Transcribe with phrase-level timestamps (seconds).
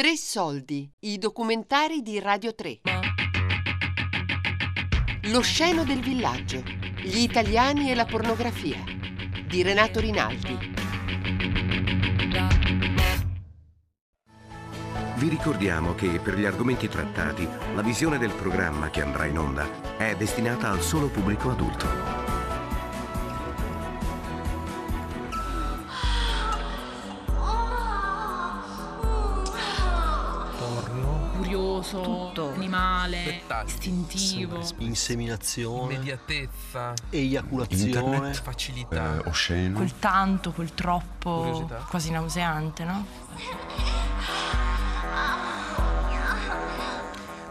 [0.00, 2.80] Tre soldi, i documentari di Radio 3.
[5.24, 6.62] Lo sceno del villaggio,
[7.02, 8.82] gli italiani e la pornografia,
[9.46, 10.56] di Renato Rinaldi.
[15.16, 19.98] Vi ricordiamo che per gli argomenti trattati, la visione del programma che andrà in onda
[19.98, 22.09] è destinata al solo pubblico adulto.
[31.90, 32.52] Curioso, Tutto.
[32.54, 33.68] animale, Dettagli.
[33.68, 34.62] istintivo.
[34.78, 38.42] Inseminazione, Immediatezza, eiaculazione, Internet.
[38.42, 39.16] facilità.
[39.16, 39.76] eh, osceno.
[39.76, 41.84] Quel tanto, quel troppo, Curiosità.
[41.88, 43.06] quasi nauseante, no?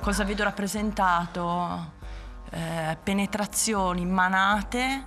[0.02, 1.98] Cosa vedo rappresentato?
[2.51, 5.03] Eh, penetrazioni, manate,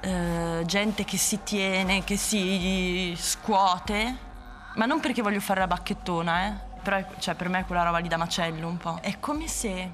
[0.00, 4.16] eh, gente che si tiene, che si scuote,
[4.74, 6.70] ma non perché voglio fare la bacchettona, eh.
[6.82, 8.98] Però è- cioè, per me è quella roba lì da macello un po'.
[9.00, 9.90] È come se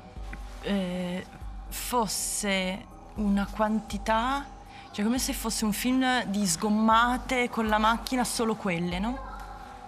[0.62, 1.26] eh,
[1.68, 4.44] fosse una quantità,
[4.90, 9.18] cioè come se fosse un film di sgommate con la macchina, solo quelle, no?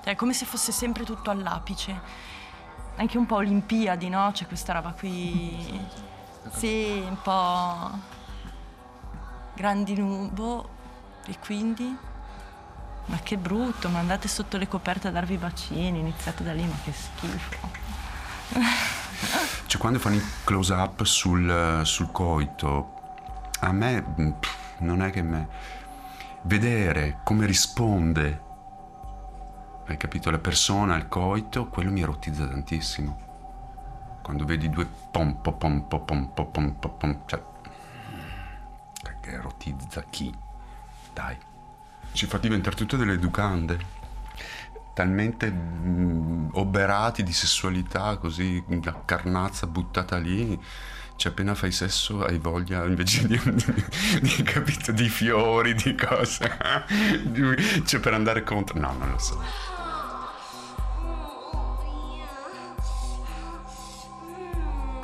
[0.05, 2.28] Cioè come se fosse sempre tutto all'apice.
[2.97, 4.31] Anche un po' Olimpiadi, no?
[4.33, 5.87] C'è questa roba qui.
[6.53, 7.91] Sì, un po'
[9.55, 10.69] grandi nubo
[11.27, 11.97] e quindi
[13.11, 16.64] ma che brutto, ma andate sotto le coperte a darvi i bacini, iniziate da lì,
[16.64, 17.69] ma che schifo.
[19.66, 22.98] Cioè, quando fanno i close up sul, sul coito,
[23.61, 25.48] a me mh, pff, non è che me.
[26.42, 28.42] Vedere come risponde,
[29.86, 33.28] hai capito, la persona al coito, quello mi erotizza tantissimo.
[34.22, 37.42] Quando vedi due pom pom pom pom pom pom pom pom, cioè.
[39.20, 40.33] Che erotizza chi?
[41.12, 41.36] Dai.
[42.12, 43.98] Ci fa diventare tutte delle educande
[45.01, 50.59] talmente mh, oberati di sessualità, così la carnazza buttata lì.
[51.16, 53.84] Cioè, appena fai sesso hai voglia invece di, di,
[54.21, 56.56] di, capito, di fiori, di cose.
[57.84, 58.78] Cioè, per andare contro.
[58.78, 59.43] No, non lo so.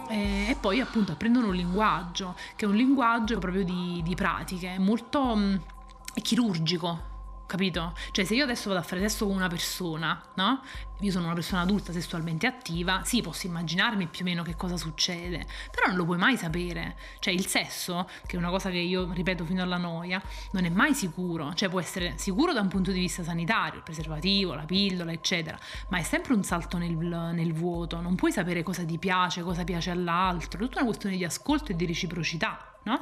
[0.08, 4.78] E, e poi appunto apprendono un linguaggio, che è un linguaggio proprio di, di pratiche,
[4.78, 5.74] molto
[6.16, 7.14] mh, chirurgico.
[7.46, 7.94] Capito?
[8.10, 10.62] Cioè, se io adesso vado a fare sesso con una persona, no?
[11.00, 14.76] Io sono una persona adulta sessualmente attiva, sì, posso immaginarmi più o meno che cosa
[14.76, 16.96] succede, però non lo puoi mai sapere.
[17.20, 20.20] Cioè, il sesso, che è una cosa che io ripeto fino alla noia,
[20.52, 21.54] non è mai sicuro.
[21.54, 25.56] Cioè, può essere sicuro da un punto di vista sanitario, il preservativo, la pillola, eccetera,
[25.90, 28.00] ma è sempre un salto nel, nel vuoto.
[28.00, 31.70] Non puoi sapere cosa ti piace, cosa piace all'altro, è tutta una questione di ascolto
[31.70, 32.75] e di reciprocità.
[32.86, 33.00] No?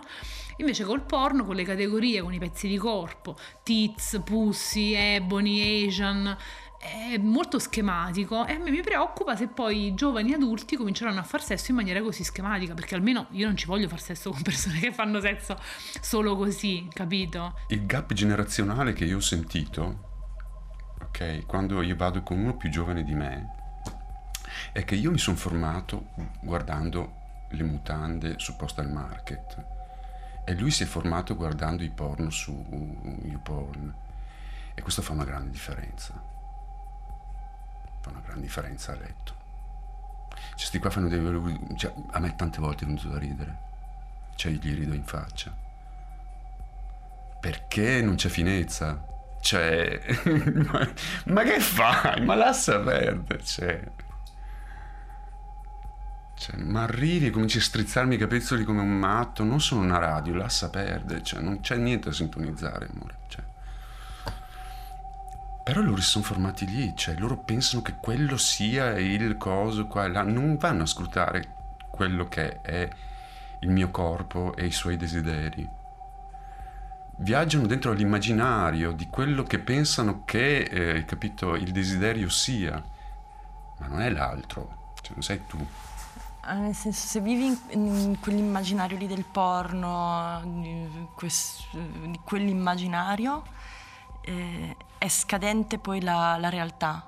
[0.57, 6.35] Invece col porno, con le categorie, con i pezzi di corpo, tits, pussy, ebony, asian,
[6.79, 11.23] è molto schematico e a me mi preoccupa se poi i giovani adulti cominceranno a
[11.23, 14.41] far sesso in maniera così schematica, perché almeno io non ci voglio far sesso con
[14.41, 15.59] persone che fanno sesso
[16.01, 17.59] solo così, capito?
[17.69, 20.11] Il gap generazionale che io ho sentito,
[21.03, 23.49] ok, quando io vado con uno più giovane di me,
[24.73, 26.07] è che io mi sono formato
[26.43, 29.73] guardando le mutande su Postal Market
[30.45, 32.53] e lui si è formato guardando i porno su
[33.23, 33.95] YouPorn
[34.75, 36.13] e questo fa una grande differenza.
[38.01, 39.43] Fa una grande differenza a letto.
[40.57, 43.59] Cioè sti qua fanno dei cioè, a me tante volte è venuto da ridere.
[44.35, 45.57] Cioè gli rido in faccia.
[47.41, 49.07] Perché non c'è finezza?
[49.41, 50.01] Cioè
[50.71, 50.93] ma,
[51.27, 52.25] ma che fai?
[52.25, 53.83] Ma lascia perdere cioè
[56.45, 59.97] cioè, ma arrivi e cominci a strizzarmi i capezzoli come un matto, non sono una
[59.97, 63.17] radio, lascia perdere, cioè, non c'è niente da sintonizzare, amore.
[63.29, 63.43] Cioè.
[65.65, 70.05] Però loro si sono formati lì, cioè loro pensano che quello sia il coso qua
[70.05, 71.55] e là, non vanno a scrutare
[71.91, 72.91] quello che è
[73.61, 75.67] il mio corpo e i suoi desideri.
[77.21, 82.85] Viaggiano dentro all'immaginario di quello che pensano che, eh, capito, il desiderio sia,
[83.79, 85.67] ma non è l'altro, cioè non sei tu.
[86.47, 93.43] Eh, Nel senso, se vivi in, in quell'immaginario lì del porno, di, quest- di quell'immaginario,
[94.21, 97.07] eh, è scadente poi la, la realtà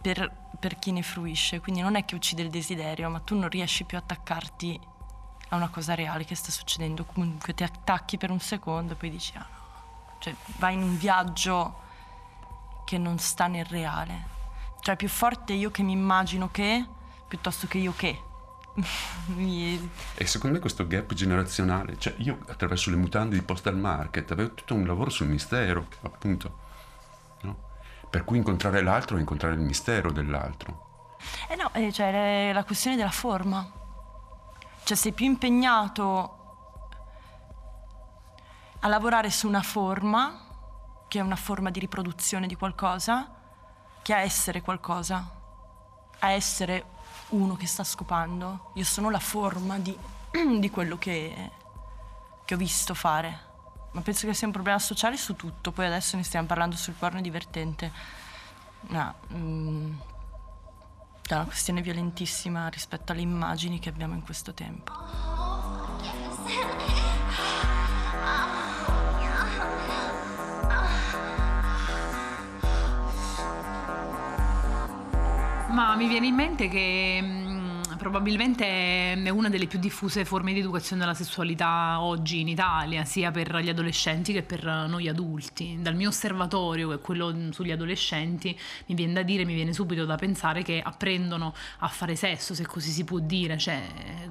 [0.00, 1.60] per, per chi ne fruisce.
[1.60, 4.78] Quindi non è che uccide il desiderio, ma tu non riesci più a attaccarti
[5.48, 7.04] a una cosa reale che sta succedendo.
[7.04, 9.58] Comunque ti attacchi per un secondo e poi dici, ah no.
[10.18, 11.88] Cioè, vai in un viaggio
[12.84, 14.28] che non sta nel reale.
[14.80, 16.86] Cioè, è più forte io che mi immagino che,
[17.26, 18.28] piuttosto che io che.
[20.14, 24.54] E secondo me questo gap generazionale, cioè io attraverso le mutande di Postal Market avevo
[24.54, 26.58] tutto un lavoro sul mistero, appunto,
[27.42, 27.56] no?
[28.08, 31.16] Per cui incontrare l'altro è incontrare il mistero dell'altro.
[31.48, 33.70] Eh no, eh, cioè la questione della forma.
[34.82, 36.38] Cioè sei più impegnato
[38.80, 40.46] a lavorare su una forma,
[41.06, 43.30] che è una forma di riproduzione di qualcosa,
[44.02, 45.30] che a essere qualcosa,
[46.18, 46.84] a essere
[47.30, 48.72] uno che sta scopando.
[48.74, 49.96] Io sono la forma di,
[50.58, 51.50] di quello che,
[52.44, 53.48] che ho visto fare.
[53.92, 56.94] Ma penso che sia un problema sociale su tutto, poi adesso ne stiamo parlando sul
[56.94, 57.92] porno divertente.
[58.88, 59.92] No, mm,
[61.26, 65.29] è una questione violentissima rispetto alle immagini che abbiamo in questo tempo.
[75.96, 77.49] Mi viene in mente che mh,
[78.00, 78.64] probabilmente
[79.12, 83.54] è una delle più diffuse forme di educazione alla sessualità oggi in Italia, sia per
[83.58, 85.76] gli adolescenti che per noi adulti.
[85.82, 90.06] Dal mio osservatorio, che è quello sugli adolescenti, mi viene da dire, mi viene subito
[90.06, 93.82] da pensare che apprendono a fare sesso, se così si può dire, cioè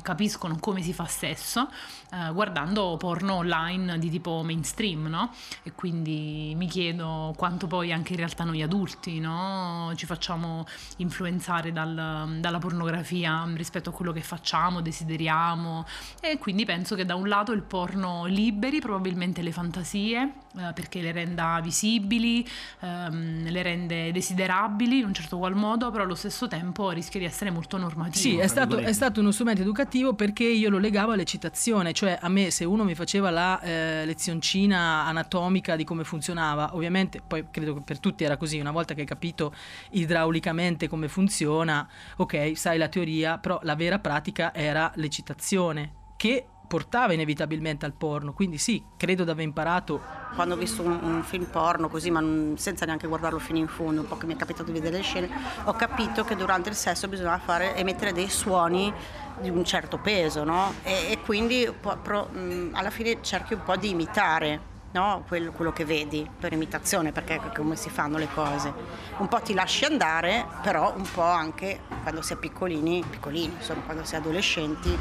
[0.01, 1.69] capiscono come si fa sesso
[2.12, 5.31] eh, guardando porno online di tipo mainstream, no?
[5.62, 9.92] E quindi mi chiedo quanto poi anche in realtà noi adulti, no?
[9.95, 10.65] Ci facciamo
[10.98, 15.85] influenzare dal, dalla pornografia rispetto a quello che facciamo, desideriamo.
[16.19, 21.01] E quindi penso che da un lato il porno liberi probabilmente le fantasie eh, perché
[21.01, 22.48] le renda visibili,
[22.80, 27.25] ehm, le rende desiderabili in un certo qual modo, però allo stesso tempo rischia di
[27.25, 28.18] essere molto normativo.
[28.18, 32.30] Sì, è stato, è stato uno strumento educativo perché io lo legavo all'eccitazione, cioè a
[32.30, 37.75] me se uno mi faceva la eh, lezioncina anatomica di come funzionava, ovviamente poi credo
[37.75, 39.54] che per tutti era così, una volta che hai capito
[39.92, 41.88] idraulicamente come funziona,
[42.18, 48.31] ok, sai la teoria, però la vera pratica era l'eccitazione che portava inevitabilmente al porno,
[48.31, 50.00] quindi sì, credo di aver imparato.
[50.36, 53.68] Quando ho visto un, un film porno così, ma non, senza neanche guardarlo fino in
[53.68, 55.27] fondo, un po' che mi è capitato di vedere le scene,
[55.63, 58.94] ho capito che durante il sesso bisognava fare, emettere dei suoni
[59.42, 60.75] di un certo peso, no?
[60.83, 62.30] E, e quindi pro,
[62.74, 65.24] alla fine cerchi un po' di imitare No?
[65.27, 68.74] Quello, quello, che vedi per imitazione, perché è come si fanno le cose.
[69.18, 73.81] Un po' ti lasci andare, però un po' anche quando si è piccolini, piccolini, insomma,
[73.81, 74.98] quando si è adolescenti,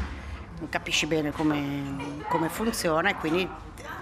[0.59, 3.47] non capisci bene come, come funziona e quindi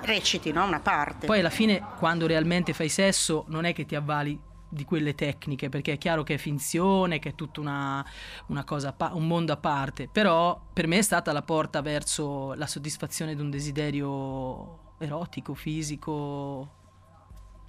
[0.02, 0.66] reciti no?
[0.66, 1.26] una parte.
[1.28, 4.40] Poi alla fine, quando realmente fai sesso, non è che ti avvali
[4.70, 8.06] di quelle tecniche, perché è chiaro che è finzione, che è tutto una,
[8.48, 12.68] una cosa, un mondo a parte, però per me è stata la porta verso la
[12.68, 16.76] soddisfazione di un desiderio erotico, fisico.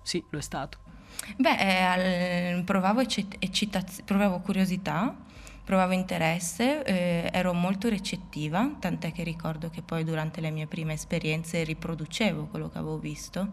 [0.03, 0.79] Sì, lo è stato.
[1.37, 5.15] Beh, eh, provavo, eccitaz- provavo curiosità,
[5.69, 10.95] provavo interesse, eh, ero molto recettiva, tant'è che ricordo che poi durante le mie prime
[10.95, 13.47] esperienze riproducevo quello che avevo visto,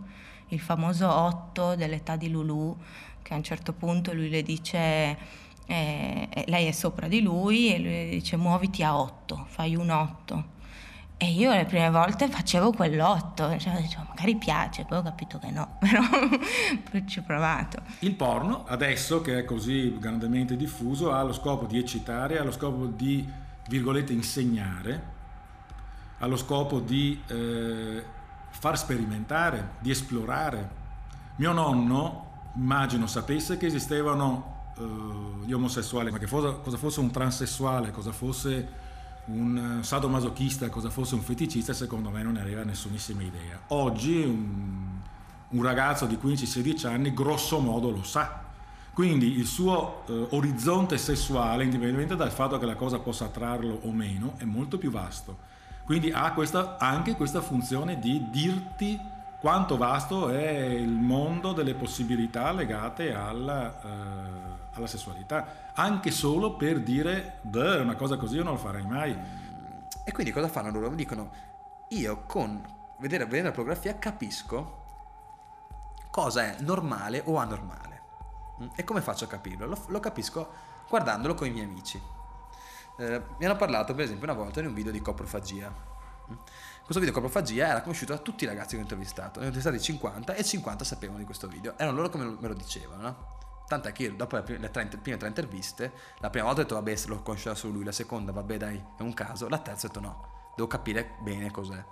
[0.47, 2.77] il famoso 8 dell'età di Lulu,
[3.21, 5.17] che a un certo punto lui le dice,
[5.65, 9.89] eh, lei è sopra di lui e lui le dice muoviti a 8, fai un
[9.89, 10.54] 8
[11.17, 15.50] e io le prime volte facevo quell'otto, cioè, dicevo, magari piace, poi ho capito che
[15.50, 16.01] no, però
[17.06, 17.81] ci ho provato.
[18.00, 22.51] Il porno, adesso che è così grandemente diffuso, ha lo scopo di eccitare, ha lo
[22.51, 23.25] scopo di,
[23.69, 25.13] virgolette, insegnare,
[26.19, 28.03] ha lo scopo di eh,
[28.50, 30.84] far sperimentare, di esplorare.
[31.38, 37.12] Mio nonno, immagino, sapesse che esistevano eh, gli omosessuali, ma che fosse, cosa fosse un
[37.12, 38.84] transessuale, cosa fosse
[39.25, 43.60] un sadomasochista cosa fosse un feticista secondo me non aveva nessunissima idea.
[43.67, 45.00] Oggi un,
[45.50, 48.44] un ragazzo di 15-16 anni grosso modo lo sa.
[48.94, 53.91] Quindi il suo eh, orizzonte sessuale, indipendentemente dal fatto che la cosa possa attrarlo o
[53.91, 55.38] meno, è molto più vasto.
[55.84, 58.98] Quindi ha questa, anche questa funzione di dirti
[59.45, 63.89] quanto vasto è il mondo delle possibilità legate alla, eh,
[64.71, 69.15] alla sessualità, anche solo per dire, è una cosa così io non lo farei mai.
[70.03, 70.89] E quindi cosa fanno loro?
[70.95, 71.29] Dicono,
[71.89, 72.59] io con
[72.97, 74.83] vedere, vedere la pornografia capisco
[76.09, 78.01] cosa è normale o anormale.
[78.63, 78.67] Mm?
[78.73, 79.67] E come faccio a capirlo?
[79.67, 80.49] Lo, lo capisco
[80.89, 82.01] guardandolo con i miei amici.
[82.97, 85.93] Eh, mi hanno parlato per esempio una volta in un video di coprofagia.
[86.25, 89.39] Questo video coprofagia era conosciuto da tutti i ragazzi che ho intervistato.
[89.39, 91.74] Ne ho intervistati 50 e 50 sapevano di questo video.
[91.77, 93.44] Erano loro che me lo dicevano, no?
[93.67, 96.75] Tant'è che io dopo le prime tre, prime tre interviste, la prima volta ho detto
[96.75, 99.88] vabbè se lo conosceva solo lui, la seconda vabbè dai è un caso, la terza
[99.88, 101.84] ho detto no, devo capire bene cos'è.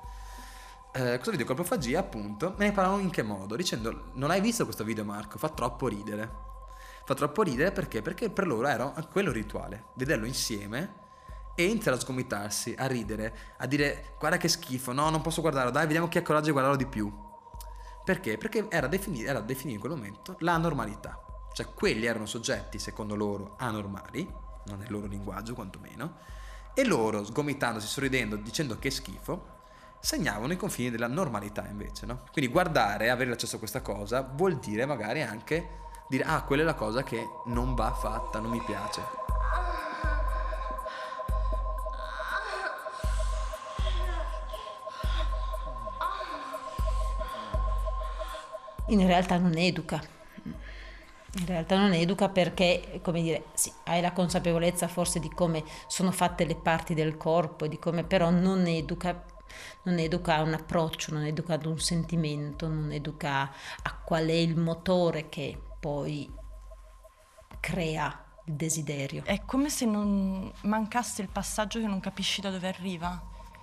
[0.96, 3.56] Eh, questo video coprofagia appunto me ne parlano in che modo?
[3.56, 6.52] Dicendo non hai visto questo video Marco, fa troppo ridere.
[7.06, 8.04] Fa troppo ridere perché?
[8.04, 11.02] Perché per loro era quello rituale, vederlo insieme
[11.56, 15.72] e iniziare a sgomitarsi, a ridere, a dire guarda che schifo, no non posso guardarlo,
[15.72, 17.12] dai vediamo chi ha coraggio di guardarlo di più.
[18.04, 18.38] Perché?
[18.38, 21.24] Perché era definire, definire in quel momento la normalità.
[21.54, 26.18] Cioè quelli erano soggetti, secondo loro, anormali non nel loro linguaggio quantomeno,
[26.74, 29.52] e loro, sgomitandosi, sorridendo, dicendo che schifo,
[30.00, 32.24] segnavano i confini della normalità invece, no?
[32.32, 36.66] Quindi guardare, avere accesso a questa cosa, vuol dire magari anche dire, ah, quella è
[36.66, 39.23] la cosa che non va fatta, non mi piace.
[48.94, 50.02] In realtà non educa.
[51.36, 56.12] In realtà non educa perché, come dire, sì, hai la consapevolezza forse di come sono
[56.12, 59.32] fatte le parti del corpo, di come però non educa
[59.84, 63.52] non educa un approccio, non educa ad un sentimento, non educa
[63.84, 66.32] a qual è il motore che poi
[67.60, 69.24] crea il desiderio.
[69.24, 73.22] È come se non mancasse il passaggio che non capisci da dove arriva.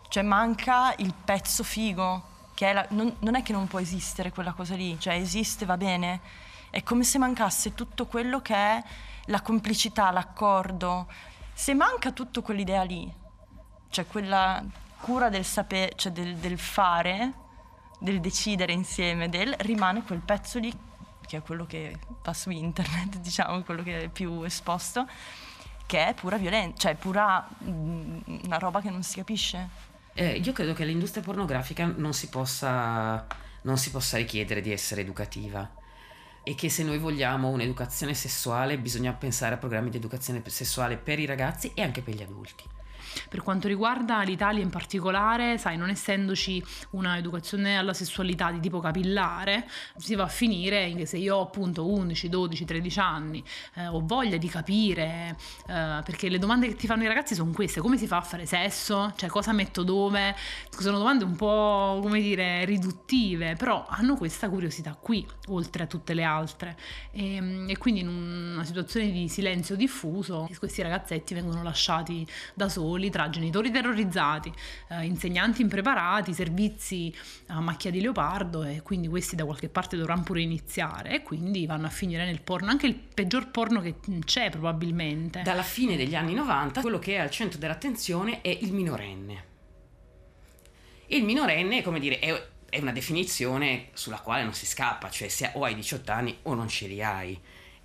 [0.09, 2.23] Cioè manca il pezzo figo,
[2.67, 5.77] è la, non, non è che non può esistere quella cosa lì, cioè esiste, va
[5.77, 6.21] bene.
[6.71, 8.83] È come se mancasse tutto quello che è
[9.27, 11.09] la complicità, l'accordo.
[11.53, 13.13] Se manca tutto quell'idea lì,
[13.91, 14.65] cioè quella
[15.01, 17.33] cura del sapere, cioè del, del fare,
[17.99, 20.89] del decidere insieme, del rimane quel pezzo lì
[21.31, 25.07] che è quello che va su internet, diciamo, quello che è più esposto,
[25.87, 29.89] che è pura violenza, cioè pura mh, una roba che non si capisce.
[30.15, 33.27] Eh, io credo che l'industria pornografica non si, possa,
[33.63, 35.79] non si possa richiedere di essere educativa
[36.43, 41.19] e che se noi vogliamo un'educazione sessuale bisogna pensare a programmi di educazione sessuale per
[41.19, 42.65] i ragazzi e anche per gli adulti.
[43.29, 48.81] Per quanto riguarda l'Italia in particolare, sai, non essendoci una educazione alla sessualità di tipo
[48.81, 53.87] capillare, si va a finire che se io ho appunto 11, 12, 13 anni, eh,
[53.87, 55.37] ho voglia di capire,
[55.67, 58.23] eh, perché le domande che ti fanno i ragazzi sono queste, come si fa a
[58.23, 59.13] fare sesso?
[59.17, 60.35] Cioè cosa metto dove?
[60.71, 66.15] Sono domande un po', come dire, riduttive, però hanno questa curiosità qui, oltre a tutte
[66.15, 66.77] le altre.
[67.11, 73.00] E, e quindi in una situazione di silenzio diffuso, questi ragazzetti vengono lasciati da soli
[73.01, 74.53] soli tra genitori terrorizzati,
[74.91, 77.13] eh, insegnanti impreparati, servizi
[77.47, 81.65] a macchia di leopardo e quindi questi da qualche parte dovranno pure iniziare e quindi
[81.65, 85.41] vanno a finire nel porno, anche il peggior porno che c'è probabilmente.
[85.43, 89.49] Dalla fine degli anni 90 quello che è al centro dell'attenzione è il minorenne.
[91.07, 95.51] Il minorenne, come dire, è, è una definizione sulla quale non si scappa, cioè se
[95.55, 97.41] o hai 18 anni o non ce li hai.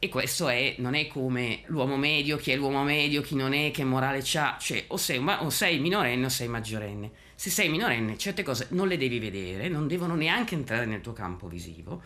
[0.06, 3.72] E questo è, non è come l'uomo medio, chi è l'uomo medio, chi non è,
[3.72, 7.10] che morale c'ha, cioè o sei, o sei minorenne o sei maggiorenne.
[7.34, 11.14] Se sei minorenne certe cose non le devi vedere, non devono neanche entrare nel tuo
[11.14, 12.04] campo visivo.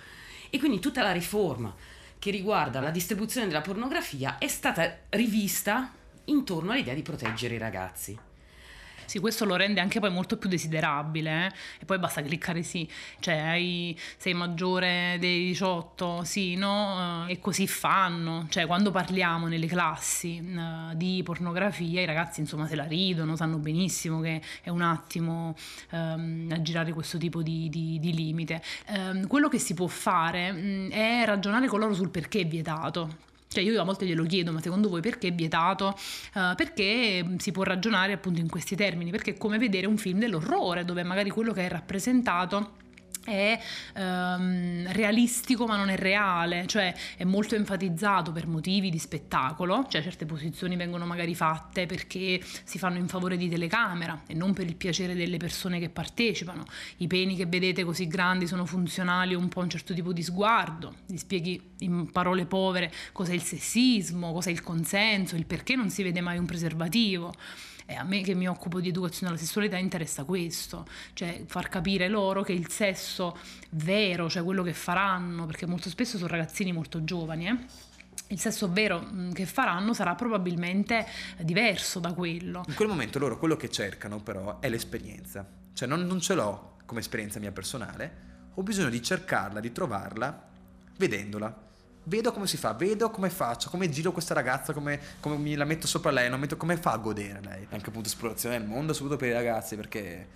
[0.50, 1.76] E quindi tutta la riforma
[2.18, 8.18] che riguarda la distribuzione della pornografia è stata rivista intorno all'idea di proteggere i ragazzi.
[9.10, 11.52] Sì, questo lo rende anche poi molto più desiderabile eh?
[11.80, 12.88] e poi basta cliccare sì,
[13.20, 17.24] cioè hai, sei maggiore dei 18, sì, no?
[17.26, 22.68] Uh, e così fanno, cioè quando parliamo nelle classi uh, di pornografia i ragazzi insomma
[22.68, 25.56] se la ridono, sanno benissimo che è un attimo
[25.90, 28.62] um, girare questo tipo di, di, di limite.
[28.90, 33.29] Um, quello che si può fare um, è ragionare con loro sul perché è vietato,
[33.52, 35.98] cioè io a volte glielo chiedo, ma secondo voi perché è vietato?
[36.36, 40.20] Uh, perché si può ragionare appunto in questi termini, perché è come vedere un film
[40.20, 42.74] dell'orrore, dove magari quello che è rappresentato
[43.24, 43.60] è
[43.96, 50.02] ehm, realistico ma non è reale, cioè è molto enfatizzato per motivi di spettacolo, cioè
[50.02, 54.66] certe posizioni vengono magari fatte perché si fanno in favore di telecamera e non per
[54.66, 56.66] il piacere delle persone che partecipano.
[56.98, 60.24] I peni che vedete così grandi sono funzionali un po' a un certo tipo di
[60.24, 65.90] sguardo, gli spieghi in parole povere cos'è il sessismo, cos'è il consenso, il perché non
[65.90, 67.34] si vede mai un preservativo.
[67.90, 72.08] E a me che mi occupo di educazione alla sessualità interessa questo, cioè far capire
[72.08, 73.36] loro che il sesso
[73.72, 77.58] vero, cioè quello che faranno, perché molto spesso sono ragazzini molto giovani, eh?
[78.28, 81.04] il sesso vero mm, che faranno sarà probabilmente
[81.40, 82.64] diverso da quello.
[82.68, 85.44] In quel momento loro quello che cercano però è l'esperienza,
[85.74, 90.48] cioè non, non ce l'ho come esperienza mia personale, ho bisogno di cercarla, di trovarla
[90.96, 91.69] vedendola
[92.10, 95.64] vedo come si fa, vedo come faccio, come giro questa ragazza, come, come mi la
[95.64, 97.68] metto sopra lei, metto, come fa a godere lei.
[97.70, 100.28] Anche appunto esplorazione del mondo, soprattutto per i ragazzi, perché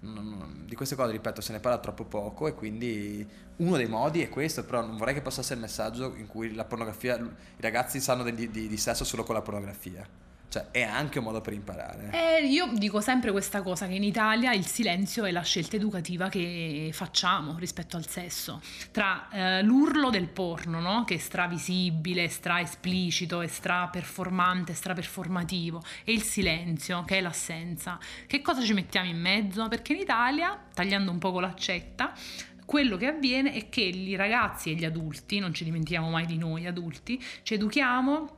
[0.00, 4.28] di queste cose, ripeto, se ne parla troppo poco e quindi uno dei modi è
[4.28, 8.22] questo, però non vorrei che passasse il messaggio in cui la pornografia, i ragazzi sanno
[8.22, 10.06] di, di, di sesso solo con la pornografia.
[10.50, 12.10] Cioè, è anche un modo per imparare.
[12.10, 16.30] Eh, io dico sempre questa cosa, che in Italia il silenzio è la scelta educativa
[16.30, 18.60] che facciamo rispetto al sesso.
[18.90, 21.04] Tra eh, l'urlo del porno, no?
[21.04, 27.98] che è stravisibile, stra esplicito, è stra performante, e il silenzio, che è l'assenza.
[28.26, 29.68] Che cosa ci mettiamo in mezzo?
[29.68, 32.14] Perché in Italia, tagliando un po' con l'accetta,
[32.64, 36.38] quello che avviene è che i ragazzi e gli adulti, non ci dimentichiamo mai di
[36.38, 38.37] noi adulti, ci educhiamo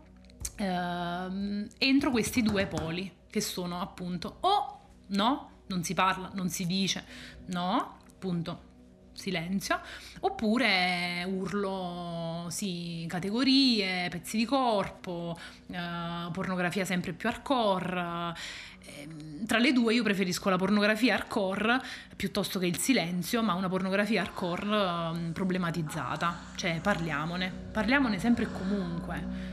[0.56, 6.66] ehm, entro questi due poli che sono appunto o no, non si parla, non si
[6.66, 7.04] dice,
[7.46, 8.68] no, appunto
[9.12, 9.80] silenzio,
[10.20, 15.38] oppure urlo, sì, categorie, pezzi di corpo,
[15.70, 18.34] eh, pornografia sempre più hardcore.
[18.84, 21.80] Ehm, tra le due io preferisco la pornografia hardcore
[22.16, 28.52] piuttosto che il silenzio, ma una pornografia hardcore eh, problematizzata, cioè parliamone, parliamone sempre e
[28.52, 29.49] comunque.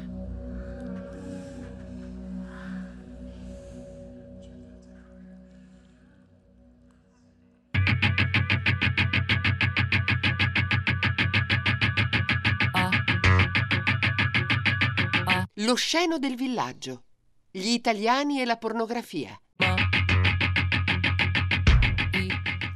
[15.62, 17.06] Lo sceno del villaggio.
[17.50, 19.36] Gli italiani e la pornografia.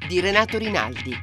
[0.08, 1.16] Di Renato Rinaldi.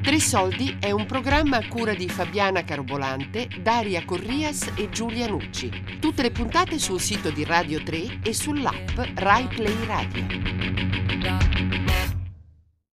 [0.00, 5.98] Tre soldi è un programma a cura di Fabiana Carobolante, Daria Corrias e Giulia Nucci.
[5.98, 10.69] Tutte le puntate sul sito di Radio 3 e sull'app Rai Play Radio.